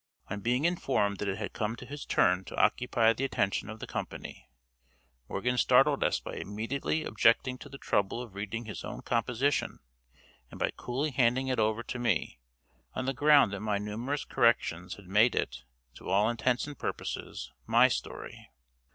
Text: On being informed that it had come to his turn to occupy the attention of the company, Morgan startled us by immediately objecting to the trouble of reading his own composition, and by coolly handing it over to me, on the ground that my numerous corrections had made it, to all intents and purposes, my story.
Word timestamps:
On 0.31 0.39
being 0.39 0.65
informed 0.65 1.19
that 1.19 1.27
it 1.27 1.37
had 1.37 1.53
come 1.53 1.75
to 1.75 1.85
his 1.85 2.07
turn 2.07 2.43
to 2.45 2.55
occupy 2.55 3.13
the 3.13 3.23
attention 3.23 3.69
of 3.69 3.79
the 3.79 3.85
company, 3.85 4.49
Morgan 5.29 5.59
startled 5.59 6.03
us 6.03 6.19
by 6.19 6.37
immediately 6.37 7.03
objecting 7.03 7.59
to 7.59 7.69
the 7.69 7.77
trouble 7.77 8.19
of 8.19 8.33
reading 8.33 8.65
his 8.65 8.83
own 8.83 9.03
composition, 9.03 9.77
and 10.49 10.59
by 10.59 10.71
coolly 10.75 11.11
handing 11.11 11.49
it 11.49 11.59
over 11.59 11.83
to 11.83 11.99
me, 11.99 12.39
on 12.95 13.05
the 13.05 13.13
ground 13.13 13.53
that 13.53 13.59
my 13.59 13.77
numerous 13.77 14.25
corrections 14.25 14.95
had 14.95 15.05
made 15.05 15.35
it, 15.35 15.65
to 15.93 16.09
all 16.09 16.31
intents 16.31 16.65
and 16.65 16.79
purposes, 16.79 17.51
my 17.67 17.87
story. 17.87 18.49